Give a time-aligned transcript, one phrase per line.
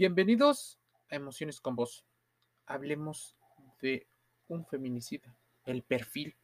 [0.00, 0.78] Bienvenidos
[1.10, 2.06] a Emociones con Vos.
[2.64, 3.36] Hablemos
[3.82, 4.06] de
[4.48, 6.34] un feminicida, el perfil.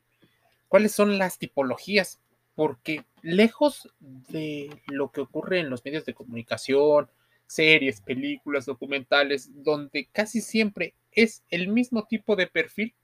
[0.68, 2.21] ¿Cuáles son las tipologías?
[2.54, 7.08] Porque lejos de lo que ocurre en los medios de comunicación,
[7.46, 12.95] series, películas, documentales, donde casi siempre es el mismo tipo de perfil,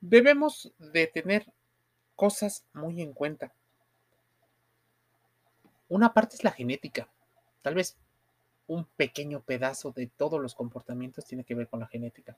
[0.00, 1.52] debemos de tener
[2.16, 3.54] cosas muy en cuenta.
[5.88, 7.08] Una parte es la genética.
[7.62, 7.96] Tal vez
[8.68, 12.36] un pequeño pedazo de todos los comportamientos tiene que ver con la genética.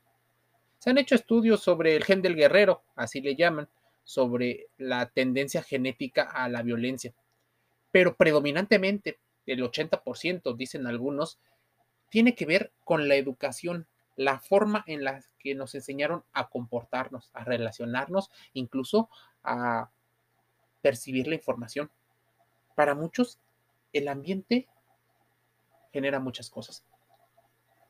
[0.79, 3.69] Se han hecho estudios sobre el gen del guerrero, así le llaman,
[4.05, 7.12] sobre la tendencia genética a la violencia.
[7.91, 11.38] Pero predominantemente, el 80%, dicen algunos,
[12.09, 17.30] tiene que ver con la educación, la forma en la que nos enseñaron a comportarnos,
[17.33, 19.09] a relacionarnos, incluso
[19.43, 19.91] a
[20.80, 21.91] percibir la información.
[22.74, 23.38] Para muchos,
[23.93, 24.69] el ambiente
[25.93, 26.85] genera muchas cosas.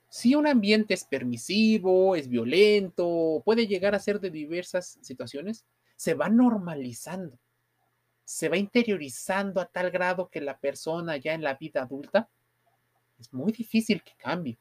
[0.09, 6.15] Si un ambiente es permisivo, es violento, puede llegar a ser de diversas situaciones, se
[6.15, 7.39] va normalizando,
[8.25, 12.29] se va interiorizando a tal grado que la persona ya en la vida adulta
[13.21, 14.59] es muy difícil que cambie.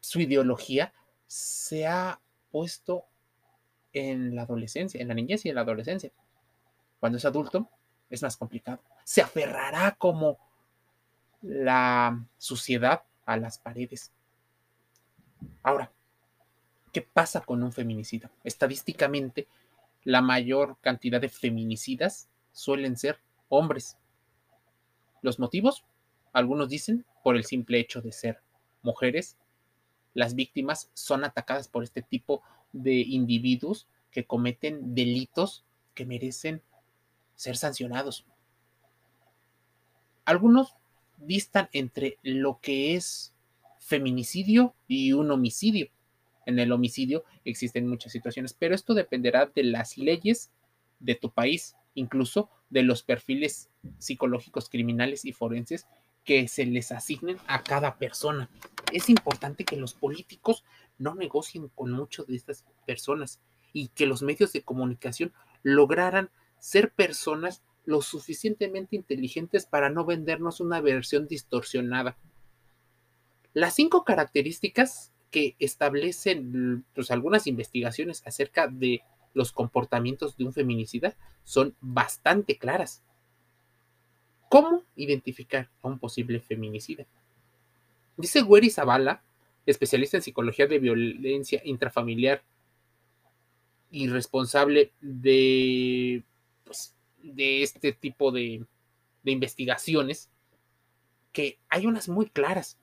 [0.00, 0.92] Su ideología
[1.26, 3.04] se ha puesto
[3.92, 6.12] en la adolescencia, en la niñez y en la adolescencia.
[7.00, 7.68] Cuando es adulto,
[8.08, 8.80] es más complicado.
[9.04, 10.38] Se aferrará como
[11.42, 14.12] la suciedad a las paredes.
[15.62, 15.92] Ahora,
[16.92, 18.30] ¿qué pasa con un feminicida?
[18.44, 19.48] Estadísticamente,
[20.04, 23.96] la mayor cantidad de feminicidas suelen ser hombres.
[25.22, 25.84] ¿Los motivos?
[26.32, 28.40] Algunos dicen por el simple hecho de ser
[28.82, 29.36] mujeres.
[30.14, 36.62] Las víctimas son atacadas por este tipo de individuos que cometen delitos que merecen
[37.34, 38.26] ser sancionados.
[40.24, 40.74] Algunos
[41.18, 43.34] distan entre lo que es
[43.78, 45.88] feminicidio y un homicidio.
[46.46, 50.50] En el homicidio existen muchas situaciones, pero esto dependerá de las leyes
[51.00, 55.86] de tu país, incluso de los perfiles psicológicos criminales y forenses
[56.24, 58.50] que se les asignen a cada persona.
[58.92, 60.64] Es importante que los políticos
[60.98, 63.40] no negocien con muchas de estas personas
[63.72, 65.32] y que los medios de comunicación
[65.62, 72.18] lograran ser personas lo suficientemente inteligentes para no vendernos una versión distorsionada.
[73.54, 79.00] Las cinco características que establecen pues, algunas investigaciones acerca de
[79.32, 83.02] los comportamientos de un feminicida son bastante claras.
[84.50, 87.06] ¿Cómo identificar a un posible feminicida?
[88.18, 89.22] Dice Wery Zavala,
[89.64, 92.42] especialista en psicología de violencia intrafamiliar
[93.90, 96.22] y responsable de
[96.64, 96.94] pues,
[97.34, 98.64] de este tipo de,
[99.24, 100.30] investigaciones,
[101.32, 102.78] que hay unas muy claras.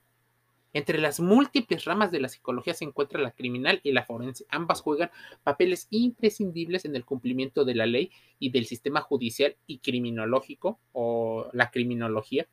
[0.72, 4.44] Entre las múltiples ramas de la psicología se encuentra la criminal y la forense.
[4.50, 5.10] Ambas juegan
[5.42, 11.48] papeles imprescindibles en el cumplimiento de la ley y del sistema judicial y criminológico o
[11.52, 12.46] la criminología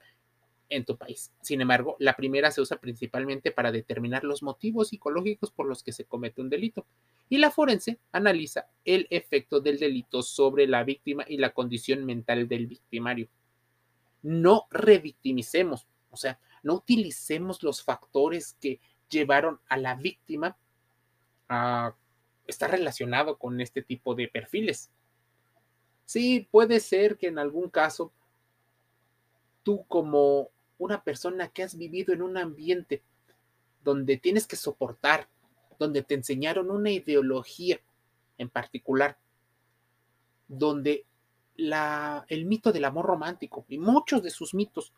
[0.69, 1.31] en tu país.
[1.41, 5.91] Sin embargo, la primera se usa principalmente para determinar los motivos psicológicos por los que
[5.91, 6.85] se comete un delito
[7.33, 12.47] y la forense analiza el efecto del delito sobre la víctima y la condición mental
[12.47, 13.27] del victimario.
[14.21, 18.79] No revictimicemos, o sea, no utilicemos los factores que
[19.09, 20.55] llevaron a la víctima
[21.49, 21.95] a
[22.45, 24.91] estar relacionado con este tipo de perfiles.
[26.05, 28.13] Sí, puede ser que en algún caso
[29.63, 33.01] tú como una persona que has vivido en un ambiente
[33.83, 35.27] donde tienes que soportar
[35.79, 37.79] donde te enseñaron una ideología
[38.37, 39.17] en particular,
[40.47, 41.05] donde
[41.55, 44.93] la, el mito del amor romántico y muchos de sus mitos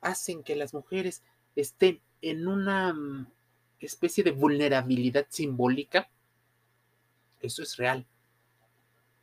[0.00, 1.22] hacen que las mujeres
[1.54, 3.26] estén en una mm,
[3.80, 6.08] especie de vulnerabilidad simbólica,
[7.40, 8.06] eso es real.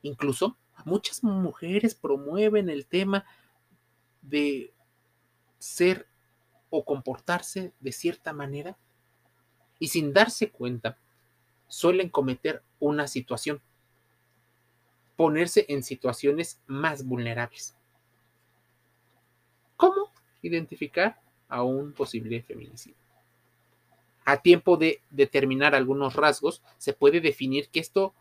[0.01, 3.25] Incluso muchas mujeres promueven el tema
[4.21, 4.73] de
[5.59, 6.07] ser
[6.69, 8.77] o comportarse de cierta manera
[9.83, 10.97] y sin darse cuenta
[11.68, 13.62] suelen cometer una situación,
[15.18, 17.75] ponerse en situaciones más vulnerables.
[19.75, 20.09] ¿Cómo
[20.41, 21.19] identificar
[21.50, 22.95] a un posible feminicidio?
[24.24, 28.13] A tiempo de determinar algunos rasgos, se puede definir que esto,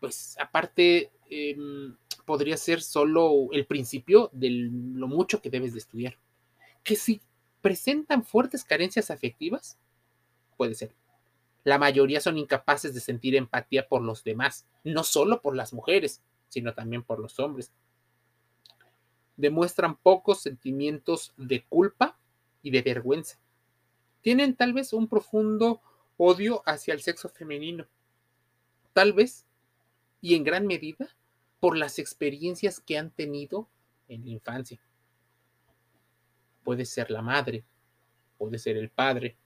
[0.00, 6.18] pues aparte, em, podría ser solo el principio de lo mucho que debes de estudiar.
[6.82, 7.20] Que si
[7.60, 9.78] presentan fuertes carencias afectivas,
[10.58, 10.94] puede ser.
[11.64, 16.20] La mayoría son incapaces de sentir empatía por los demás, no solo por las mujeres,
[16.48, 17.72] sino también por los hombres.
[19.36, 22.18] Demuestran pocos sentimientos de culpa
[22.62, 23.38] y de vergüenza.
[24.20, 25.80] tienen tal vez un profundo
[26.16, 27.86] odio hacia el sexo femenino.
[28.92, 29.46] Tal vez,
[30.20, 31.08] y en gran medida,
[31.60, 33.68] por las experiencias que han tenido
[34.08, 34.80] en la infancia.
[36.64, 37.64] Puede ser la madre,
[38.36, 39.36] puede ser el padre,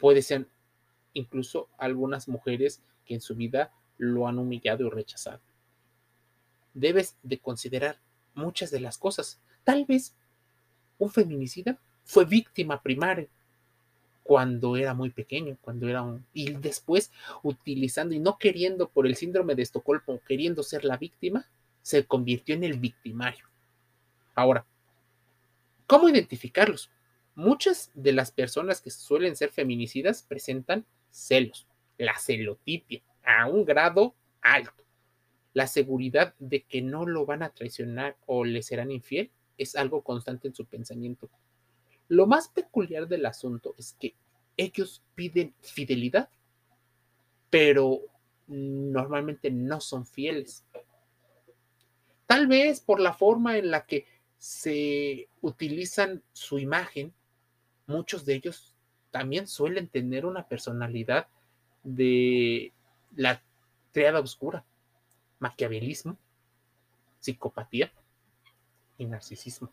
[0.00, 0.48] puede ser
[1.12, 5.40] incluso algunas mujeres que en su vida lo han humillado y rechazado.
[6.74, 7.98] Debes de considerar
[8.34, 9.40] muchas de las cosas.
[9.62, 10.14] Tal vez
[10.98, 13.28] un feminicida fue víctima primaria
[14.22, 16.24] cuando era muy pequeño, cuando era un...
[16.32, 17.10] Y después,
[17.42, 21.46] utilizando y no queriendo por el síndrome de Estocolmo, queriendo ser la víctima,
[21.82, 23.46] se convirtió en el victimario.
[24.34, 24.64] Ahora,
[25.86, 26.90] ¿cómo identificarlos?
[27.40, 31.66] Muchas de las personas que suelen ser feminicidas presentan celos,
[31.96, 34.84] la celotipia, a un grado alto.
[35.54, 40.02] La seguridad de que no lo van a traicionar o le serán infiel es algo
[40.02, 41.30] constante en su pensamiento.
[42.08, 44.14] Lo más peculiar del asunto es que
[44.58, 46.28] ellos piden fidelidad,
[47.48, 48.02] pero
[48.48, 50.66] normalmente no son fieles.
[52.26, 54.04] Tal vez por la forma en la que
[54.36, 57.14] se utilizan su imagen,
[57.90, 58.74] muchos de ellos
[59.10, 61.26] también suelen tener una personalidad
[61.82, 62.72] de
[63.16, 63.42] la
[63.92, 64.64] triada oscura,
[65.40, 66.16] maquiavelismo,
[67.18, 67.92] psicopatía
[68.96, 69.72] y narcisismo.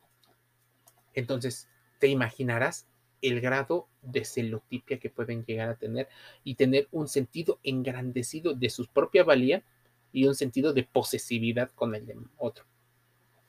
[1.14, 1.70] Entonces,
[2.00, 2.88] te imaginarás
[3.22, 6.08] el grado de celotipia que pueden llegar a tener
[6.44, 9.64] y tener un sentido engrandecido de su propia valía
[10.12, 12.66] y un sentido de posesividad con el de otro.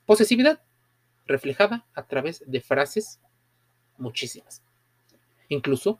[0.05, 0.61] Posesividad
[1.25, 3.19] reflejada a través de frases
[3.99, 4.63] muchísimas.
[5.49, 5.99] Incluso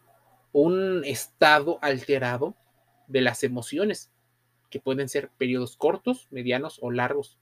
[0.52, 2.56] un estado alterado
[3.08, 4.12] de las emociones,
[4.70, 7.38] que pueden ser periodos cortos, medianos o largos,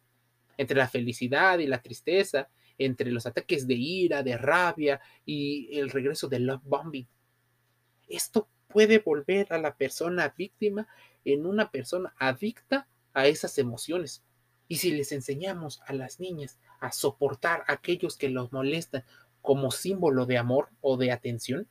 [0.57, 5.89] entre la felicidad y la tristeza, entre los ataques de ira, de rabia y el
[5.89, 7.07] regreso del love bombing.
[8.07, 10.87] Esto puede volver a la persona víctima
[11.25, 14.23] en una persona adicta a esas emociones.
[14.67, 19.03] Y si les enseñamos a las niñas a soportar a aquellos que los molestan
[19.47, 21.69] como símbolo de amor o de atención,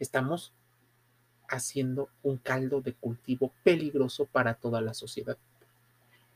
[0.00, 0.52] estamos
[1.48, 5.38] haciendo un caldo de cultivo peligroso para toda la sociedad.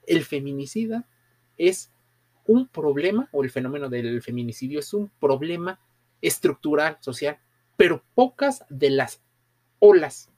[0.06, 1.04] El feminicida
[1.56, 1.90] es
[2.46, 5.80] un problema, o el fenómeno del feminicidio es un problema
[6.22, 7.40] estructural, social,
[7.76, 9.20] pero pocas de las
[9.80, 10.30] olas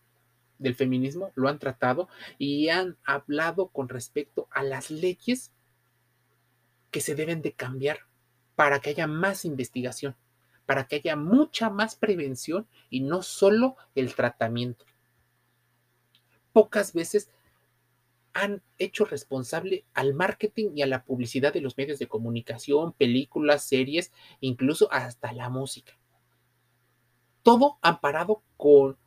[0.58, 2.08] del feminismo lo han tratado
[2.38, 5.52] y han hablado con respecto a las leyes
[6.90, 8.08] que se deben de cambiar
[8.60, 10.14] para que haya más investigación,
[10.66, 14.84] para que haya mucha más prevención y no solo el tratamiento.
[16.52, 17.30] Pocas veces
[18.34, 23.64] han hecho responsable al marketing y a la publicidad de los medios de comunicación, películas,
[23.64, 25.94] series, incluso hasta la música.
[27.42, 28.98] Todo amparado con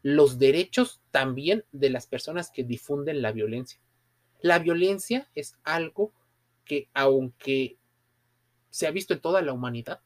[0.00, 3.78] los derechos también de las personas que difunden la violencia.
[4.40, 6.14] La violencia es algo
[6.64, 7.76] que aunque
[8.72, 10.00] se ha visto en toda la humanidad,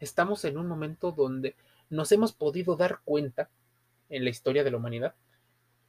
[0.00, 1.56] estamos en un momento donde
[1.90, 3.50] nos hemos podido dar cuenta
[4.08, 5.14] en la historia de la humanidad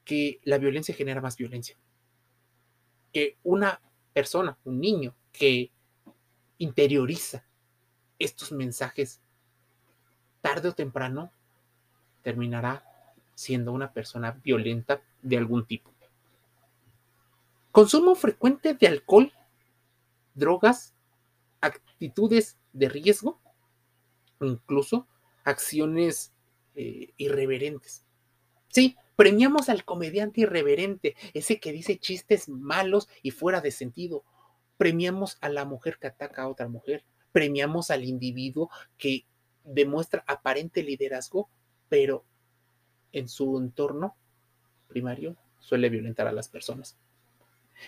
[0.03, 1.77] que la violencia genera más violencia
[3.13, 3.79] que una
[4.11, 5.71] persona, un niño que
[6.57, 7.45] interioriza
[8.19, 9.21] estos mensajes,
[10.41, 11.31] tarde o temprano
[12.23, 12.83] terminará
[13.35, 15.91] siendo una persona violenta de algún tipo.
[17.71, 19.31] Consumo frecuente de alcohol,
[20.33, 20.92] drogas,
[21.63, 23.41] actitudes de riesgo,
[24.41, 25.07] incluso
[25.43, 26.33] acciones
[26.75, 28.05] eh, irreverentes.
[28.69, 34.23] Sí, Premiamos al comediante irreverente, ese que dice chistes malos y fuera de sentido.
[34.77, 37.03] Premiamos a la mujer que ataca a otra mujer.
[37.31, 39.25] Premiamos al individuo que
[39.63, 41.49] demuestra aparente liderazgo,
[41.89, 42.25] pero
[43.11, 44.17] en su entorno
[44.87, 46.97] primario suele violentar a las personas.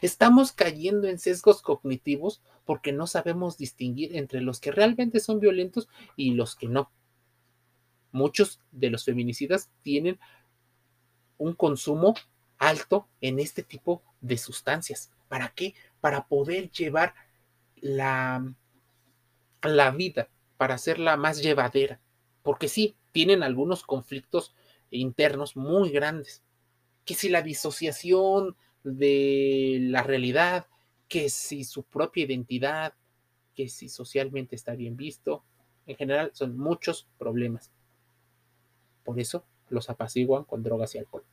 [0.02, 5.88] Estamos cayendo en sesgos cognitivos porque no sabemos distinguir entre los que realmente son violentos
[6.16, 6.92] y los que no.
[8.12, 10.20] Muchos de los feminicidas tienen
[11.38, 12.16] un consumo
[12.58, 15.12] alto en este tipo de sustancias.
[15.28, 15.76] ¿Para qué?
[16.02, 17.14] Para poder llevar
[17.76, 18.54] la,
[19.62, 22.00] la vida, para hacerla más llevadera.
[22.42, 24.56] Porque sí, tienen algunos conflictos
[24.92, 26.42] internos muy grandes.
[27.04, 30.68] Que si la disociación de la realidad,
[31.08, 32.94] que si su propia identidad,
[33.56, 35.44] que si socialmente está bien visto.
[35.88, 37.72] En general son muchos problemas.
[39.04, 41.24] Por eso los apaciguan con drogas y alcohol.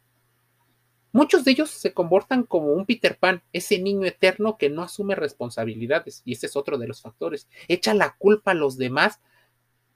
[1.13, 5.15] Muchos de ellos se comportan como un Peter Pan, ese niño eterno que no asume
[5.15, 7.49] responsabilidades, y ese es otro de los factores.
[7.69, 9.21] Echa la culpa a los demás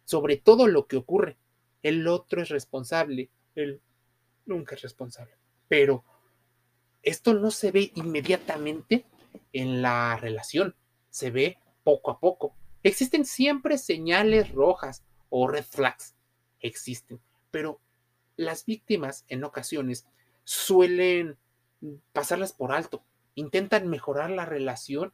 [0.05, 1.37] sobre todo lo que ocurre.
[1.83, 3.81] el otro es responsable, él
[4.45, 5.35] nunca es responsable.
[5.69, 6.05] Pero
[7.07, 9.07] esto no se ve inmediatamente
[9.53, 10.75] en la relación,
[11.09, 12.55] se ve poco a poco.
[12.83, 16.17] Existen siempre señales rojas o red flags,
[16.61, 17.21] existen,
[17.53, 17.81] pero
[18.37, 20.05] las víctimas en ocasiones
[20.43, 21.39] suelen
[22.13, 23.05] pasarlas por alto,
[23.37, 25.13] intentan mejorar la relación,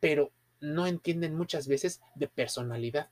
[0.00, 3.08] pero no entienden muchas veces de personalidad,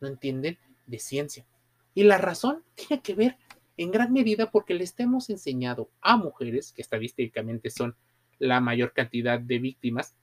[0.00, 1.46] no entienden de ciencia.
[1.94, 3.38] Y la razón tiene que ver
[3.76, 7.96] en gran medida porque les hemos enseñado a mujeres, que estadísticamente son
[8.38, 10.16] la mayor cantidad de víctimas,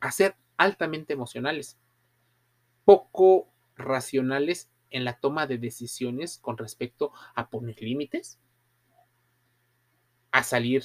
[0.00, 1.78] a ser altamente emocionales,
[2.84, 8.38] poco racionales en la toma de decisiones con respecto a poner límites,
[10.32, 10.84] a salir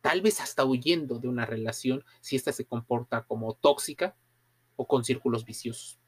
[0.00, 4.14] tal vez hasta huyendo de una relación si ésta se comporta como tóxica
[4.76, 5.98] o con círculos viciosos.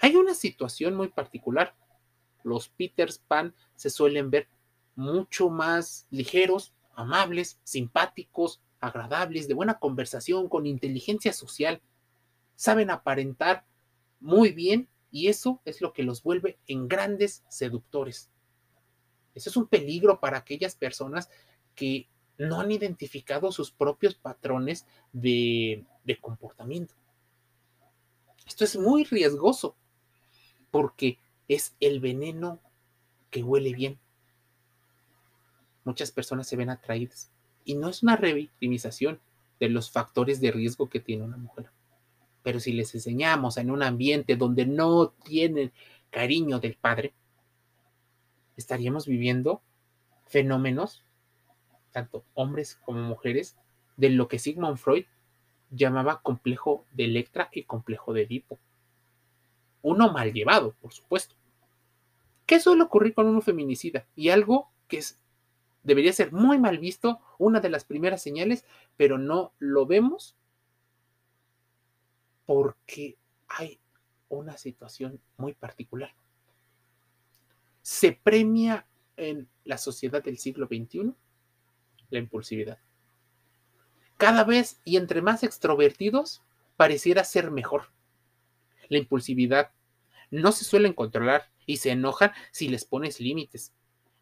[0.00, 1.76] Hay una situación muy particular.
[2.44, 4.46] Los Peters Pan se suelen ver
[4.94, 11.80] mucho más ligeros, amables, simpáticos, agradables, de buena conversación, con inteligencia social.
[12.54, 13.64] Saben aparentar
[14.20, 18.30] muy bien y eso es lo que los vuelve en grandes seductores.
[19.34, 21.28] Eso es un peligro para aquellas personas
[21.74, 22.08] que
[22.38, 26.94] no han identificado sus propios patrones de, de comportamiento.
[28.46, 29.76] Esto es muy riesgoso
[30.70, 32.60] porque es el veneno
[33.30, 33.98] que huele bien.
[35.84, 37.30] Muchas personas se ven atraídas
[37.64, 39.20] y no es una revictimización
[39.60, 41.70] de los factores de riesgo que tiene una mujer.
[42.42, 45.72] Pero si les enseñamos en un ambiente donde no tienen
[46.10, 47.14] cariño del padre,
[48.56, 49.62] estaríamos viviendo
[50.26, 51.02] fenómenos,
[51.92, 53.56] tanto hombres como mujeres,
[53.96, 55.04] de lo que Sigmund Freud
[55.70, 58.58] llamaba complejo de Electra y complejo de Edipo.
[59.84, 61.36] Uno mal llevado, por supuesto.
[62.46, 64.06] ¿Qué suele ocurrir con un feminicida?
[64.16, 65.20] Y algo que es,
[65.82, 68.64] debería ser muy mal visto, una de las primeras señales,
[68.96, 70.36] pero no lo vemos
[72.46, 73.78] porque hay
[74.30, 76.14] una situación muy particular.
[77.82, 78.86] Se premia
[79.18, 81.12] en la sociedad del siglo XXI
[82.08, 82.78] la impulsividad.
[84.16, 86.42] Cada vez y entre más extrovertidos,
[86.78, 87.90] pareciera ser mejor.
[88.88, 89.70] La impulsividad
[90.30, 93.72] no se suelen controlar y se enojan si les pones límites.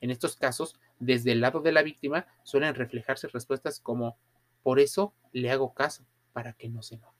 [0.01, 4.17] En estos casos, desde el lado de la víctima, suelen reflejarse respuestas como,
[4.63, 7.19] por eso le hago caso, para que no se enoje.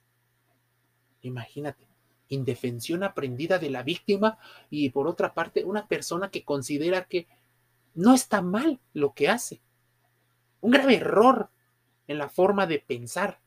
[1.23, 1.87] Imagínate,
[2.29, 4.39] indefensión aprendida de la víctima
[4.71, 7.29] y por otra parte, una persona que considera que
[7.95, 9.61] no está mal lo que hace.
[10.61, 11.51] Un grave error
[12.07, 13.41] en la forma de pensar.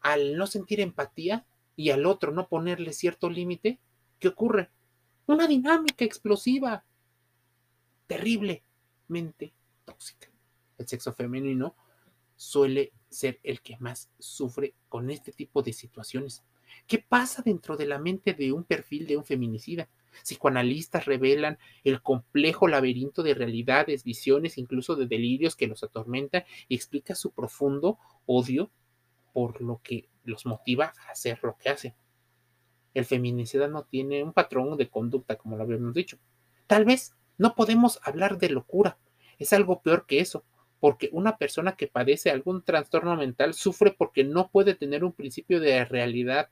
[0.00, 3.78] Al no sentir empatía y al otro no ponerle cierto límite,
[4.18, 4.70] ¿qué ocurre?
[5.26, 6.84] Una dinámica explosiva,
[8.06, 9.52] terriblemente
[9.84, 10.28] tóxica.
[10.78, 11.74] El sexo femenino
[12.36, 16.42] suele ser el que más sufre con este tipo de situaciones.
[16.86, 19.88] ¿Qué pasa dentro de la mente de un perfil de un feminicida?
[20.22, 26.74] Psicoanalistas revelan el complejo laberinto de realidades, visiones, incluso de delirios que los atormenta y
[26.74, 28.70] explica su profundo odio
[29.32, 31.94] por lo que los motiva a hacer lo que hacen.
[32.94, 36.18] El feminicida no tiene un patrón de conducta, como lo habíamos dicho.
[36.66, 38.98] Tal vez no podemos hablar de locura.
[39.38, 40.44] Es algo peor que eso
[40.82, 45.60] porque una persona que padece algún trastorno mental sufre porque no puede tener un principio
[45.60, 46.50] de realidad.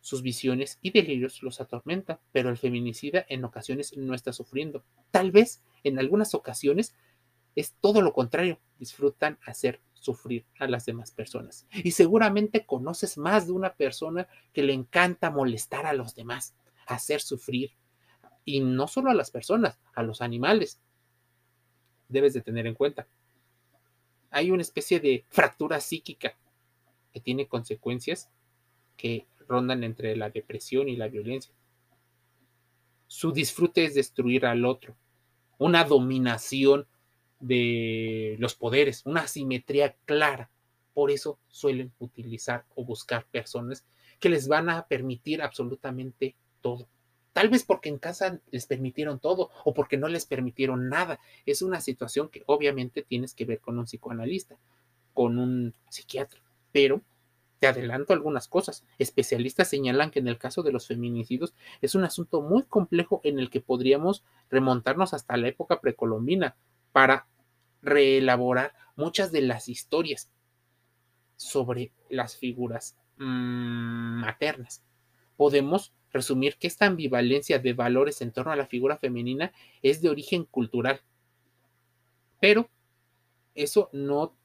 [0.00, 4.86] Sus visiones y delirios los atormentan, pero el feminicida en ocasiones no está sufriendo.
[5.10, 6.94] Tal vez en algunas ocasiones
[7.54, 11.66] es todo lo contrario, disfrutan hacer sufrir a las demás personas.
[11.72, 16.54] Y seguramente conoces más de una persona que le encanta molestar a los demás,
[16.86, 17.72] hacer sufrir.
[18.44, 20.80] Y no solo a las personas, a los animales
[22.08, 23.08] debes de tener en cuenta.
[24.30, 26.36] Hay una especie de fractura psíquica
[27.12, 28.28] que tiene consecuencias
[28.96, 31.54] que rondan entre la depresión y la violencia.
[33.06, 34.96] Su disfrute es destruir al otro,
[35.56, 36.86] una dominación
[37.40, 40.50] de los poderes, una asimetría clara.
[40.92, 43.84] Por eso suelen utilizar o buscar personas
[44.20, 46.88] que les van a permitir absolutamente todo.
[47.32, 51.18] Tal vez porque en casa les permitieron todo o porque no les permitieron nada.
[51.46, 54.56] Es una situación que obviamente tienes que ver con un psicoanalista,
[55.12, 56.40] con un psiquiatra.
[56.70, 57.02] Pero
[57.58, 58.84] te adelanto algunas cosas.
[58.98, 63.40] Especialistas señalan que en el caso de los feminicidios es un asunto muy complejo en
[63.40, 66.56] el que podríamos remontarnos hasta la época precolombina
[66.94, 67.26] para
[67.82, 70.30] reelaborar muchas de las historias
[71.34, 74.80] sobre las figuras mm, maternas.
[75.36, 80.08] Podemos resumir que esta ambivalencia de valores en torno a la figura femenina es de
[80.08, 81.00] origen cultural.
[82.38, 82.70] Pero
[83.56, 84.36] eso no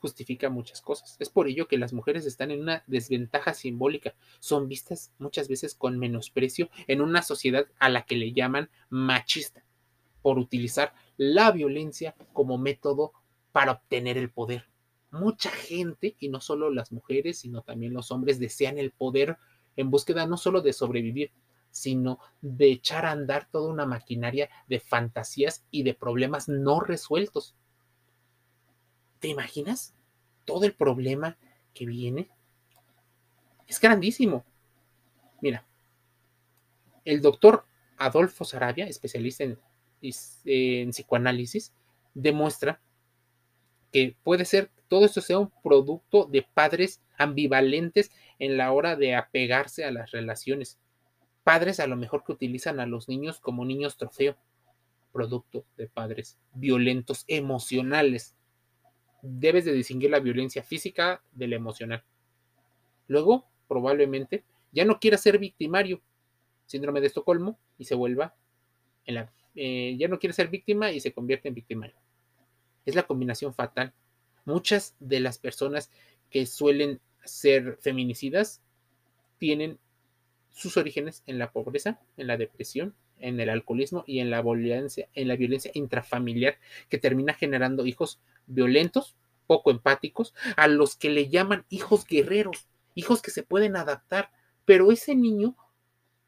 [0.00, 1.16] justifica muchas cosas.
[1.18, 4.14] Es por ello que las mujeres están en una desventaja simbólica.
[4.40, 9.62] Son vistas muchas veces con menosprecio en una sociedad a la que le llaman machista,
[10.22, 13.12] por utilizar la violencia como método
[13.52, 14.70] para obtener el poder.
[15.10, 19.36] Mucha gente, y no solo las mujeres, sino también los hombres, desean el poder
[19.76, 21.32] en búsqueda no solo de sobrevivir,
[21.70, 27.54] sino de echar a andar toda una maquinaria de fantasías y de problemas no resueltos.
[29.18, 29.94] ¿Te imaginas
[30.44, 31.36] todo el problema
[31.74, 32.30] que viene?
[33.66, 34.44] Es grandísimo.
[35.40, 35.66] Mira,
[37.04, 37.64] el doctor
[37.96, 39.58] Adolfo Sarabia, especialista en,
[40.02, 41.72] en psicoanálisis,
[42.14, 42.80] demuestra
[43.92, 49.14] que puede ser todo esto sea un producto de padres ambivalentes en la hora de
[49.14, 50.78] apegarse a las relaciones.
[51.44, 54.36] Padres a lo mejor que utilizan a los niños como niños trofeo,
[55.12, 58.34] producto de padres violentos emocionales
[59.22, 62.04] debes de distinguir la violencia física de la emocional.
[63.08, 66.02] Luego, probablemente, ya no quiera ser victimario,
[66.66, 68.34] síndrome de Estocolmo, y se vuelva
[69.04, 69.32] en la...
[69.54, 71.96] Eh, ya no quiere ser víctima y se convierte en victimario.
[72.84, 73.92] Es la combinación fatal.
[74.44, 75.90] Muchas de las personas
[76.30, 78.62] que suelen ser feminicidas
[79.38, 79.78] tienen
[80.50, 85.08] sus orígenes en la pobreza, en la depresión, en el alcoholismo y en la violencia,
[85.14, 91.28] en la violencia intrafamiliar que termina generando hijos violentos, poco empáticos, a los que le
[91.28, 94.30] llaman hijos guerreros, hijos que se pueden adaptar,
[94.64, 95.56] pero ese niño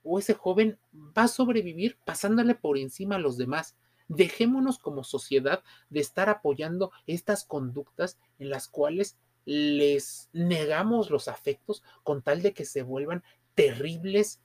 [0.03, 3.77] o ese joven va a sobrevivir pasándole por encima a los demás.
[4.09, 11.83] Dejémonos como sociedad de estar apoyando estas conductas en las cuales les negamos los afectos
[12.03, 13.23] con tal de que se vuelvan
[13.55, 14.41] terribles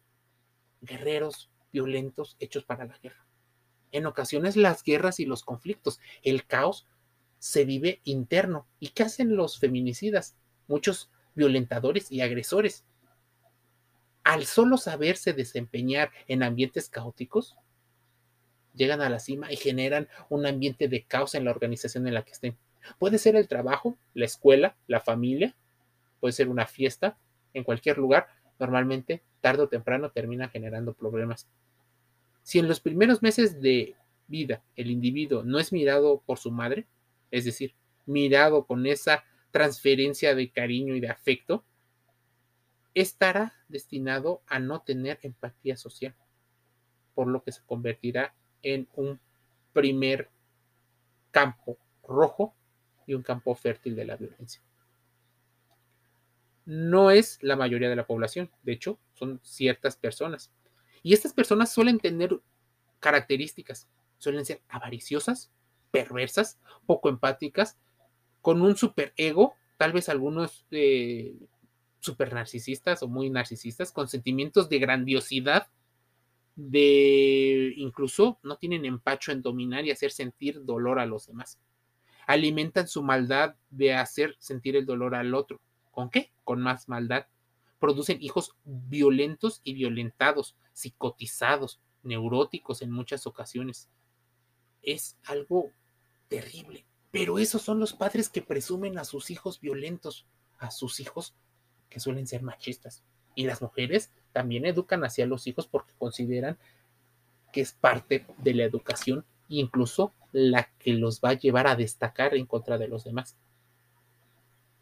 [0.81, 3.25] guerreros violentos hechos para la guerra.
[3.91, 6.87] En ocasiones las guerras y los conflictos, el caos
[7.39, 8.67] se vive interno.
[8.79, 10.35] ¿Y qué hacen los feminicidas?
[10.67, 12.85] Muchos violentadores y agresores.
[14.25, 17.55] Al solo saberse desempeñar en ambientes caóticos,
[18.73, 22.25] llegan a la cima y generan un ambiente de caos en la organización en la
[22.25, 22.57] que estén.
[22.97, 25.55] Puede ser el trabajo, la escuela, la familia,
[26.19, 27.19] puede ser una fiesta,
[27.53, 31.47] en cualquier lugar, normalmente tarde o temprano termina generando problemas.
[32.41, 36.87] Si en los primeros meses de vida el individuo no es mirado por su madre,
[37.29, 37.75] es decir,
[38.07, 41.63] mirado con esa transferencia de cariño y de afecto,
[42.95, 46.15] estará destinado a no tener empatía social,
[47.13, 49.19] por lo que se convertirá en un
[49.73, 50.29] primer
[51.31, 52.53] campo rojo
[53.05, 54.61] y un campo fértil de la violencia.
[56.65, 60.51] No es la mayoría de la población, de hecho, son ciertas personas.
[61.03, 62.39] Y estas personas suelen tener
[62.99, 65.51] características, suelen ser avariciosas,
[65.91, 67.77] perversas, poco empáticas,
[68.41, 71.35] con un superego, tal vez algunos eh,
[72.05, 75.67] super narcisistas o muy narcisistas, con sentimientos de grandiosidad,
[76.55, 81.59] de incluso no tienen empacho en dominar y hacer sentir dolor a los demás.
[82.27, 85.59] Alimentan su maldad de hacer sentir el dolor al otro.
[85.91, 86.31] ¿Con qué?
[86.43, 87.27] Con más maldad.
[87.79, 93.89] Producen hijos violentos y violentados, psicotizados, neuróticos en muchas ocasiones.
[94.81, 95.71] Es algo
[96.29, 96.85] terrible.
[97.11, 100.25] Pero esos son los padres que presumen a sus hijos violentos,
[100.57, 101.35] a sus hijos
[101.95, 103.03] que suelen ser machistas.
[103.35, 106.57] Y las mujeres también educan hacia los hijos porque consideran
[107.53, 112.35] que es parte de la educación incluso la que los va a llevar a destacar
[112.35, 113.37] en contra de los demás.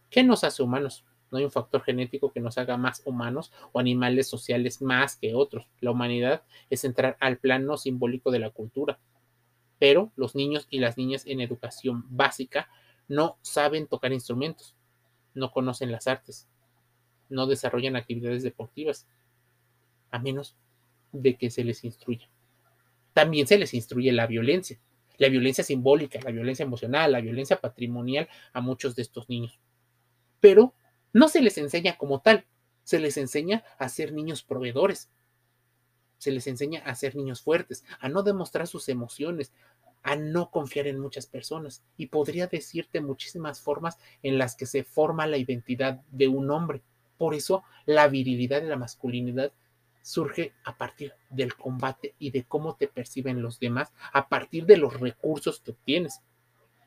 [0.09, 1.05] ¿Qué nos hace humanos?
[1.29, 5.35] No hay un factor genético que nos haga más humanos o animales sociales más que
[5.35, 5.67] otros.
[5.81, 8.97] La humanidad es entrar al plano simbólico de la cultura
[9.83, 12.69] pero los niños y las niñas en educación básica
[13.09, 14.77] no saben tocar instrumentos,
[15.33, 16.47] no conocen las artes,
[17.33, 19.07] no desarrollan actividades deportivas,
[20.11, 20.55] a menos
[21.11, 22.29] de que se les instruya.
[23.13, 24.79] También se les instruye la violencia,
[25.17, 29.59] la violencia simbólica, la violencia emocional, la violencia patrimonial a muchos de estos niños.
[30.39, 30.73] Pero
[31.11, 32.45] no se les enseña como tal,
[32.83, 35.09] se les enseña a ser niños proveedores,
[36.17, 39.53] se les enseña a ser niños fuertes, a no demostrar sus emociones,
[40.03, 41.83] a no confiar en muchas personas.
[41.97, 46.81] Y podría decirte muchísimas formas en las que se forma la identidad de un hombre.
[47.17, 49.51] Por eso la virilidad y la masculinidad
[50.01, 54.77] surge a partir del combate y de cómo te perciben los demás, a partir de
[54.77, 56.21] los recursos que obtienes.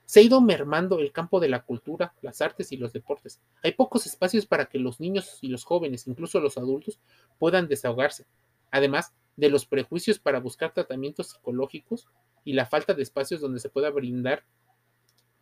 [0.05, 3.41] Se ha ido mermando el campo de la cultura, las artes y los deportes.
[3.65, 7.01] Hay pocos espacios para que los niños y los jóvenes, incluso los adultos,
[7.39, 8.25] puedan desahogarse.
[8.71, 12.09] Además de los prejuicios para buscar tratamientos psicológicos
[12.45, 14.45] y la falta de espacios donde se pueda brindar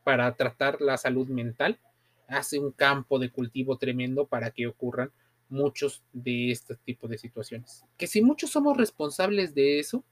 [0.03, 1.79] para tratar la salud mental,
[2.29, 5.13] hace un campo de cultivo tremendo para que ocurran
[5.49, 7.85] muchos de este tipo de situaciones.
[7.97, 10.05] Que si muchos somos responsables de eso,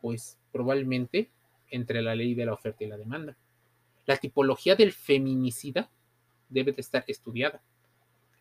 [0.00, 1.30] pues probablemente
[1.70, 3.36] entre la ley de la oferta y la demanda.
[4.06, 5.90] La tipología del feminicida
[6.48, 7.62] debe de estar estudiada.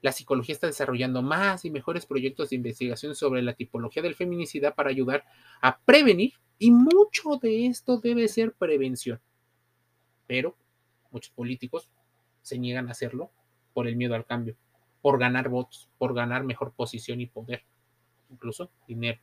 [0.02, 4.76] La psicología está desarrollando más y mejores proyectos de investigación sobre la tipología del feminicida
[4.76, 5.26] para ayudar
[5.62, 9.20] a prevenir y mucho de esto debe ser prevención.
[10.28, 10.56] Pero
[11.12, 11.90] muchos políticos
[12.48, 13.32] se niegan a hacerlo
[13.74, 14.56] por el miedo al cambio,
[15.02, 17.64] por ganar votos, por ganar mejor posición y poder,
[18.30, 19.20] incluso dinero.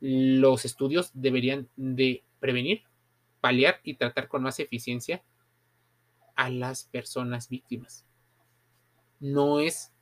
[0.00, 2.84] Los estudios deberían de prevenir,
[3.40, 5.24] paliar y tratar con más eficiencia
[6.36, 8.06] a las personas víctimas.
[9.18, 9.92] No es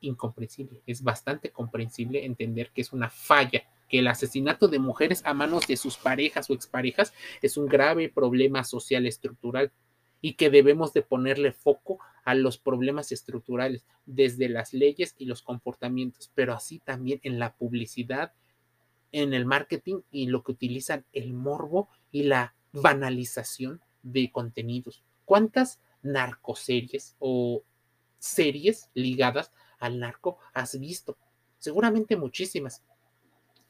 [0.00, 5.34] incomprensible, es bastante comprensible entender que es una falla, que el asesinato de mujeres a
[5.34, 9.70] manos de sus parejas o exparejas es un grave problema social estructural
[10.26, 15.40] y que debemos de ponerle foco a los problemas estructurales desde las leyes y los
[15.40, 18.32] comportamientos, pero así también en la publicidad
[19.12, 25.04] en el marketing y lo que utilizan el morbo y la banalización de contenidos.
[25.24, 27.62] ¿Cuántas narcoseries o
[28.18, 31.16] series ligadas al narco has visto?
[31.60, 32.82] Seguramente muchísimas.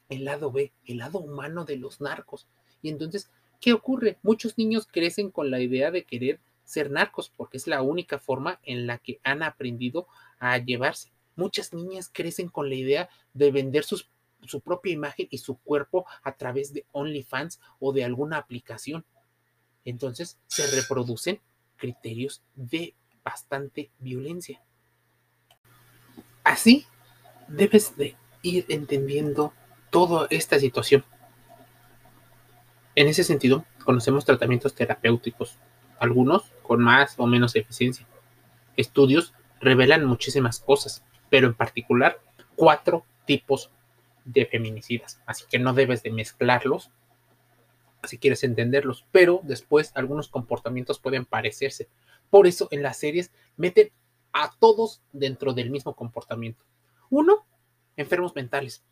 [0.09, 2.49] El lado B, el lado humano de los narcos.
[2.81, 4.17] Y entonces, ¿qué ocurre?
[4.23, 8.61] Muchos niños crecen con la idea de querer ser narcos porque es la única forma
[8.65, 10.07] en la que han aprendido
[10.39, 11.13] a llevarse.
[11.37, 16.37] Muchas niñas crecen con la idea de vender su propia imagen y su cuerpo a
[16.37, 19.07] través de OnlyFans o de alguna aplicación.
[19.85, 21.41] Entonces se reproducen
[21.77, 24.63] criterios de bastante violencia.
[26.43, 26.87] Así
[27.49, 29.53] debes de ir entendiendo
[29.91, 31.05] toda esta situación.
[32.95, 35.59] En ese sentido, conocemos tratamientos terapéuticos,
[35.99, 38.07] algunos con más o menos eficiencia.
[38.77, 42.21] Estudios revelan muchísimas cosas, pero en particular
[42.57, 43.71] cuatro tipos
[44.25, 45.21] de feminicidas.
[45.27, 46.91] Así que no debes de mezclarlos
[48.07, 51.89] si quieres entenderlos, pero después algunos comportamientos pueden parecerse.
[52.31, 53.91] Por eso en las series meten
[54.33, 56.65] a todos dentro del mismo comportamiento.
[57.11, 57.47] Uno,
[57.97, 58.85] enfermos mentales.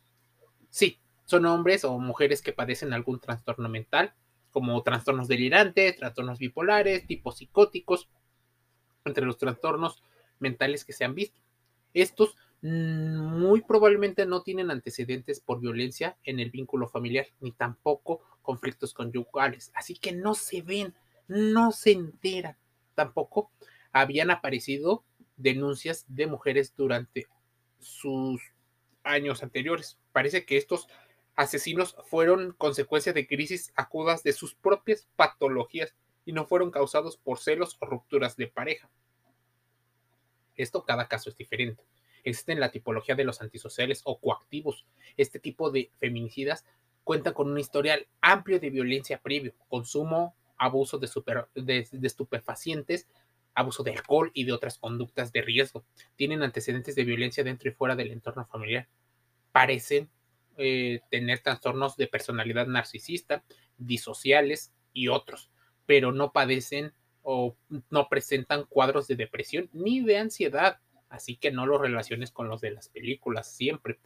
[0.69, 4.13] Sí, son hombres o mujeres que padecen algún trastorno mental,
[4.55, 8.07] como trastornos delirantes, trastornos bipolares, tipos psicóticos,
[9.03, 10.01] entre los trastornos
[10.39, 11.41] mentales que se han visto.
[11.93, 12.37] Estos
[12.67, 18.91] Mm, muy probablemente no tienen antecedentes por violencia en el vínculo familiar, ni tampoco conflictos
[18.91, 19.71] conyugales.
[19.75, 20.95] Así que no se ven,
[21.27, 22.57] no se enteran.
[22.95, 23.51] Tampoco
[23.91, 25.03] habían aparecido
[25.37, 27.27] denuncias de mujeres durante
[27.77, 28.41] sus
[29.03, 29.99] años anteriores.
[30.11, 30.87] Parece que estos
[31.35, 35.95] asesinos fueron consecuencia de crisis agudas de sus propias patologías
[36.25, 38.89] y no fueron causados por celos o rupturas de pareja.
[40.55, 41.83] Esto cada caso es diferente
[42.25, 44.85] existen la tipología de los antisociales o coactivos.
[45.15, 46.65] Este tipo de feminicidas
[47.03, 53.07] cuentan con un historial amplio de violencia previo, consumo, abuso de, estupefacientes,
[53.53, 55.85] abuso de alcohol y de otras conductas de riesgo.
[56.15, 58.89] Tienen antecedentes de violencia dentro y fuera del entorno familiar.
[59.51, 60.09] Parecen
[60.57, 63.43] eh, tener trastornos de personalidad narcisista,
[63.77, 65.51] disociales y otros,
[65.85, 67.55] pero no padecen o
[67.89, 70.79] no presentan cuadros de depresión ni de ansiedad
[71.15, 73.99] así que no lo relaciones con los de las películas siempre.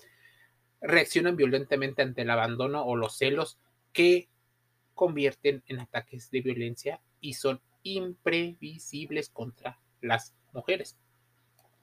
[0.81, 3.59] Reaccionan violentamente ante el abandono o los celos
[3.91, 4.29] que
[4.93, 10.97] convierten en ataques de violencia y son imprevisibles contra las mujeres.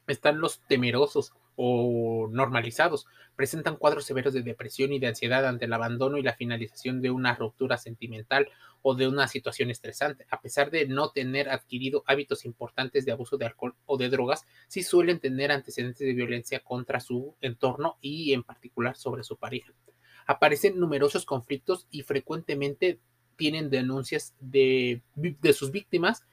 [0.06, 3.06] Están los temerosos o normalizados.
[3.34, 7.10] Presentan cuadros severos de depresión y de ansiedad ante el abandono y la finalización de
[7.10, 8.48] una ruptura sentimental
[8.82, 10.26] o de una situación estresante.
[10.30, 14.46] A pesar de no tener adquirido hábitos importantes de abuso de alcohol o de drogas,
[14.68, 19.72] sí suelen tener antecedentes de violencia contra su entorno y en particular sobre su pareja.
[20.26, 23.00] Aparecen numerosos conflictos y frecuentemente
[23.36, 26.24] tienen denuncias de, de sus víctimas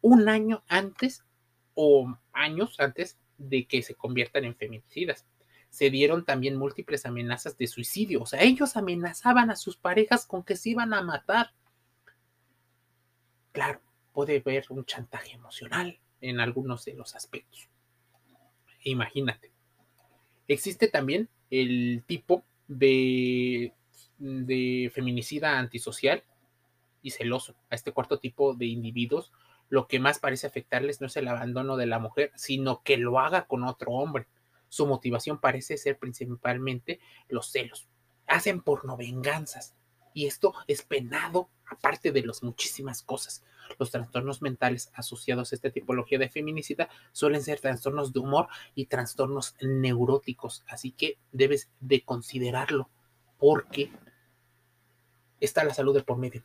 [0.00, 1.24] un año antes
[1.74, 5.24] o años antes de que se conviertan en feminicidas.
[5.70, 8.22] Se dieron también múltiples amenazas de suicidio.
[8.22, 11.52] O sea, ellos amenazaban a sus parejas con que se iban a matar.
[13.52, 13.80] Claro,
[14.12, 17.68] puede haber un chantaje emocional en algunos de los aspectos.
[18.84, 19.52] Imagínate.
[20.46, 23.72] Existe también el tipo de,
[24.18, 26.22] de feminicida antisocial
[27.02, 27.54] y celoso.
[27.70, 29.32] A este cuarto tipo de individuos
[29.68, 33.18] lo que más parece afectarles no es el abandono de la mujer, sino que lo
[33.20, 34.26] haga con otro hombre.
[34.68, 37.88] Su motivación parece ser principalmente los celos.
[38.26, 39.74] Hacen porno venganzas.
[40.14, 43.44] Y esto es penado, aparte de las muchísimas cosas.
[43.78, 48.86] Los trastornos mentales asociados a esta tipología de feminicida suelen ser trastornos de humor y
[48.86, 50.64] trastornos neuróticos.
[50.66, 52.88] Así que debes de considerarlo
[53.38, 53.92] porque
[55.40, 56.42] está la salud de por medio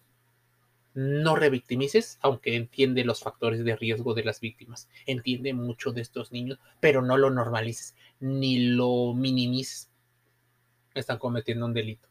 [0.93, 6.31] no revictimices, aunque entiende los factores de riesgo de las víctimas, entiende mucho de estos
[6.31, 9.89] niños, pero no lo normalices ni lo minimices.
[10.93, 12.07] Están cometiendo un delito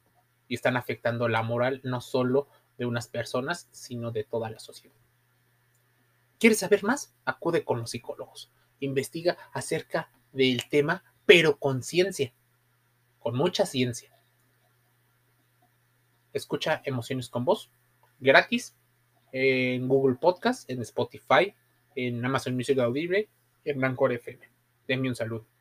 [0.49, 4.97] y están afectando la moral no solo de unas personas, sino de toda la sociedad.
[6.39, 7.15] ¿Quieres saber más?
[7.25, 8.51] Acude con los psicólogos.
[8.81, 12.33] Investiga acerca del tema, pero con ciencia,
[13.21, 14.11] con mucha ciencia.
[16.33, 17.71] Escucha Emociones con Voz
[18.23, 18.75] gratis
[19.33, 21.55] en Google Podcast, en Spotify,
[21.97, 23.29] en Amazon Music Audible,
[23.65, 24.41] en Blanco FM.
[24.87, 25.52] Denme un saludo.